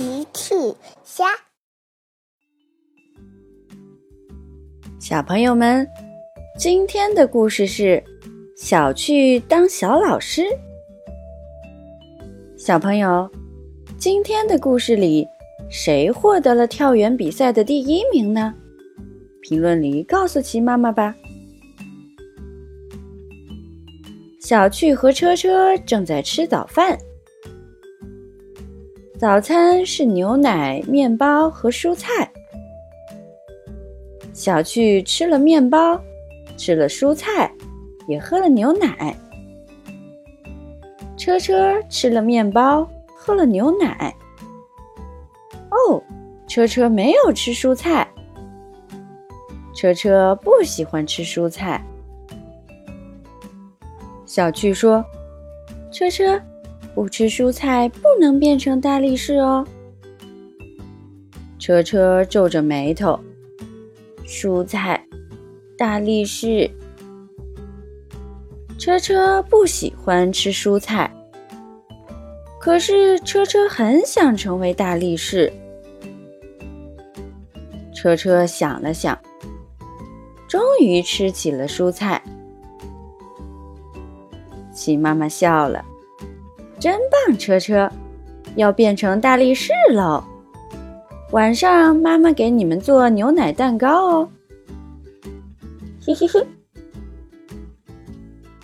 [0.00, 0.54] 奇趣
[1.04, 1.26] 虾，
[4.98, 5.86] 小朋友们，
[6.58, 8.02] 今天的故事是
[8.56, 10.44] 小趣当小老师。
[12.56, 13.30] 小朋友，
[13.98, 15.26] 今天的故事里，
[15.68, 18.54] 谁获得了跳远比赛的第一名呢？
[19.42, 21.14] 评论里告诉奇妈妈吧。
[24.40, 26.98] 小趣和车车正在吃早饭。
[29.20, 32.26] 早餐是牛奶、面包和蔬菜。
[34.32, 36.00] 小趣吃了面包，
[36.56, 37.52] 吃了蔬菜，
[38.08, 39.14] 也喝了牛奶。
[41.18, 44.16] 车车吃了面包，喝了牛奶。
[45.68, 46.02] 哦，
[46.48, 48.08] 车车没有吃蔬菜。
[49.74, 51.84] 车车不喜欢吃蔬菜。
[54.24, 55.04] 小趣说
[55.92, 56.40] ：“车车。”
[56.94, 59.66] 不吃蔬菜不能变成大力士哦。
[61.58, 63.18] 车车皱着眉头，
[64.26, 65.04] 蔬菜，
[65.76, 66.70] 大力士。
[68.78, 71.10] 车车不喜欢吃蔬菜，
[72.58, 75.52] 可是车车很想成为大力士。
[77.94, 79.18] 车车想了想，
[80.48, 82.22] 终于吃起了蔬菜。
[84.72, 85.84] 齐妈妈笑了。
[86.80, 87.92] 真棒，车车，
[88.56, 90.24] 要变成大力士喽！
[91.30, 94.28] 晚上妈妈给你们做牛奶蛋糕哦。
[96.02, 96.44] 嘿嘿嘿。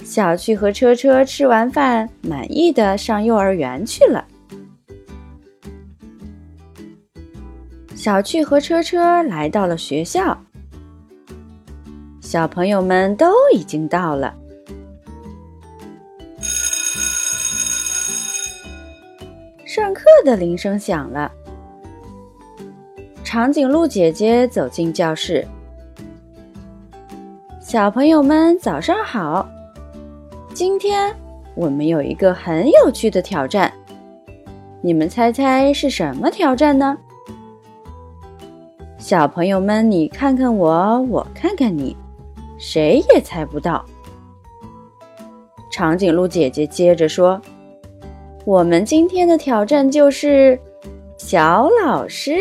[0.03, 4.25] 小趣和车车吃完饭，满意的上幼儿园去了。
[7.95, 10.43] 小趣和车车来到了学校，
[12.23, 14.35] 小朋友们都已经到了。
[19.77, 21.31] 上课的铃声响了，
[23.23, 25.47] 长颈鹿姐姐走进教室。
[27.61, 29.47] 小朋友们，早上好！
[30.55, 31.15] 今天
[31.55, 33.71] 我们有一个很有趣的挑战，
[34.81, 36.97] 你们猜猜是什么挑战呢？
[38.97, 41.95] 小朋友们，你看看我，我看看你，
[42.57, 43.85] 谁也猜不到。
[45.71, 47.39] 长颈鹿姐姐接着说。
[48.47, 50.57] 我们今天的挑战就是
[51.19, 52.37] 小老师，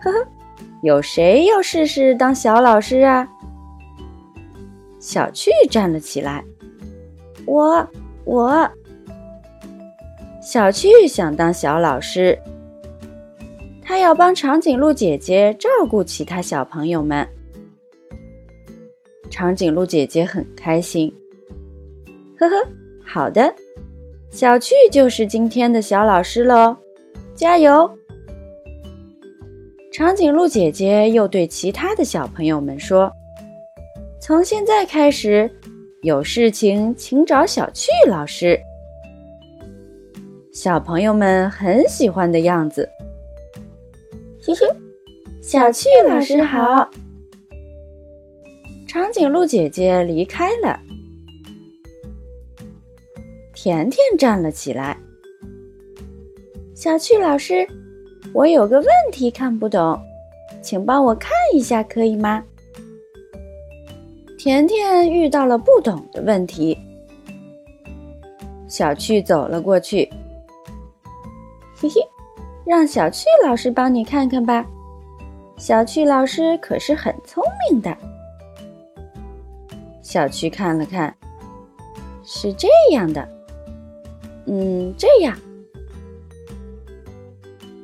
[0.00, 0.26] 呵呵，
[0.82, 3.28] 有谁要试试当小老师啊？
[4.98, 6.44] 小趣站了起来，
[7.46, 7.88] 我
[8.24, 8.68] 我，
[10.42, 12.36] 小趣想当小老师，
[13.84, 17.24] 他要帮长颈鹿姐姐照顾其他小朋友们。
[19.30, 21.14] 长颈鹿姐姐很开心，
[22.36, 22.68] 呵呵，
[23.06, 23.54] 好的。
[24.32, 26.74] 小趣就是今天的小老师喽，
[27.34, 27.88] 加油！
[29.92, 33.12] 长颈鹿姐姐又对其他的小朋友们说
[34.18, 35.50] ：“从现在开始，
[36.00, 38.58] 有事情请找小趣老师。”
[40.50, 42.88] 小朋友们很喜欢的样子。
[44.42, 44.66] 嘿嘿，
[45.42, 46.88] 小趣老师好。
[48.88, 50.80] 长颈鹿姐姐离开了。
[53.62, 54.98] 甜甜站了起来。
[56.74, 57.64] 小趣老师，
[58.34, 59.96] 我有个问题看不懂，
[60.60, 62.42] 请帮我看一下，可以吗？
[64.36, 66.76] 甜甜遇到了不懂的问题。
[68.66, 70.10] 小趣走了过去，
[71.76, 72.00] 嘿嘿，
[72.66, 74.66] 让小趣老师帮你看看吧。
[75.56, 77.96] 小趣老师可是很聪明的。
[80.02, 81.16] 小趣看了看，
[82.24, 83.40] 是这样的。
[84.46, 85.36] 嗯，这样，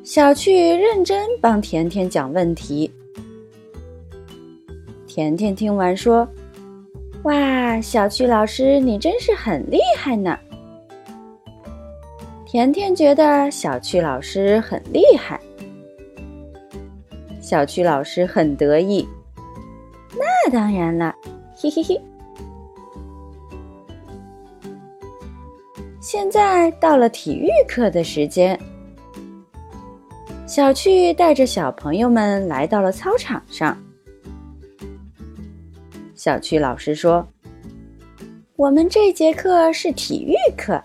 [0.04, 2.90] 小趣认真帮甜甜讲问题。
[5.06, 6.28] 甜甜听完说
[7.24, 10.38] ：“哇，小趣老师，你真是很厉害呢！”
[12.46, 15.40] 甜甜觉得小趣老师很厉害，
[17.40, 19.06] 小趣老师很得意。
[20.16, 21.14] 那当然了，
[21.56, 22.00] 嘿嘿嘿。
[26.20, 28.58] 现在到了体育课的时间，
[30.48, 33.78] 小趣带着小朋友们来到了操场上。
[36.16, 37.24] 小趣老师说
[38.56, 40.82] ：“我们这节课是体育课，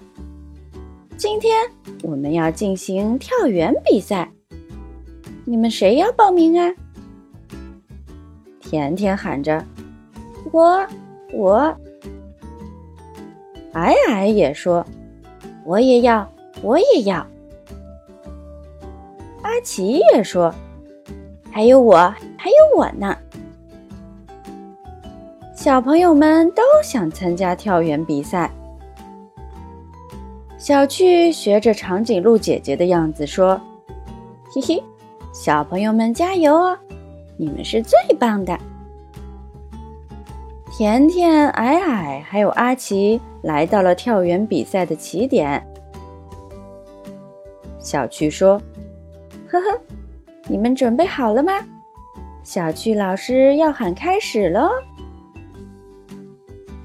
[1.17, 1.67] 今天
[2.03, 4.31] 我们要进行跳远比赛，
[5.45, 6.71] 你们谁要报名啊？”
[8.61, 9.65] 甜甜喊着
[10.53, 10.87] ：“我，
[11.33, 11.75] 我。”
[13.73, 14.85] 矮矮也说。
[15.65, 16.29] 我也要，
[16.61, 17.25] 我也要。
[19.41, 20.53] 阿奇也说
[21.51, 21.97] ：“还有我，
[22.37, 23.15] 还有我呢。”
[25.55, 28.51] 小朋友们都想参加跳远比赛。
[30.57, 33.59] 小趣学着长颈鹿姐姐的样子说
[34.53, 34.83] ：“嘿嘿，
[35.33, 36.77] 小朋友们加油哦，
[37.37, 38.59] 你们是最棒的。”
[40.83, 45.65] 甜甜、矮矮还有阿奇来到了跳远比赛的起点。
[47.79, 48.61] 小趣说
[49.47, 49.79] ：“呵呵，
[50.45, 51.53] 你们准备好了吗？
[52.43, 54.69] 小趣老师要喊开始喽。”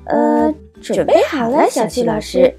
[0.06, 2.56] 呃，准备好了，小趣老师。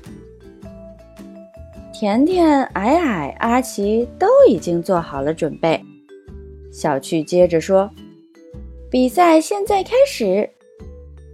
[1.94, 5.82] 甜甜、矮矮、阿奇都已经做好了准备。
[6.70, 7.90] 小趣接着说
[8.92, 10.50] ：“比赛现在开始，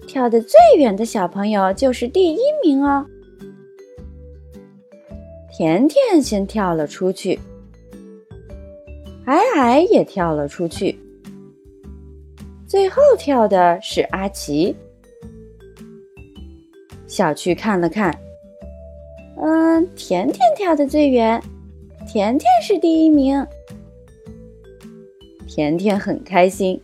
[0.06, 3.06] 跳得最远的小朋友就是第一名哦。”
[5.52, 7.40] 甜甜先跳了出去，
[9.26, 11.00] 矮矮也跳了出去，
[12.68, 14.76] 最后跳的是阿奇。
[17.08, 18.14] 小趣看了看，
[19.42, 21.42] 嗯，甜甜跳的最远，
[22.06, 23.48] 甜甜是第一名。
[25.48, 26.82] 甜甜很开心，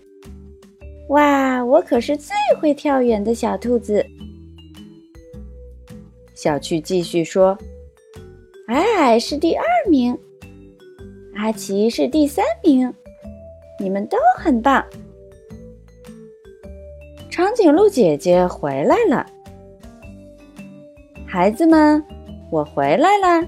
[1.09, 4.05] 哇，我可是最会跳远的小兔子。
[6.35, 7.57] 小趣继续说
[8.67, 10.17] ：“矮矮是第二名，
[11.37, 12.93] 阿奇是第三名，
[13.79, 14.85] 你们都很棒。”
[17.31, 19.25] 长颈鹿姐姐回来了。
[21.25, 22.03] 孩子们，
[22.51, 23.47] 我回来啦！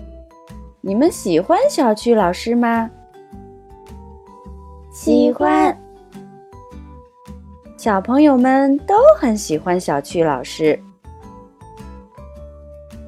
[0.80, 2.90] 你们喜欢小趣老师吗？
[4.94, 5.78] 喜欢。
[7.84, 10.80] 小朋友们都很喜欢小趣老师。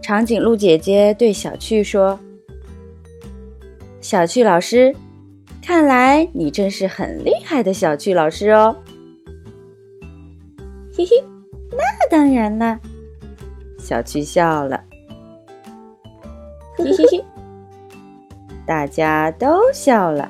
[0.02, 2.20] 长颈鹿姐姐对小趣说
[4.02, 4.94] ：“小趣老师，
[5.64, 8.76] 看来你真是很厉害的小趣老师哦。
[10.94, 11.24] ”嘿嘿，
[11.72, 12.78] 那当然了。
[13.80, 14.84] 小趣笑了，
[16.76, 17.24] 嘿嘿嘿，
[18.68, 20.30] 大家都笑了。